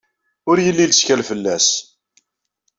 [0.49, 1.67] Ur yelli lettkal fell-as.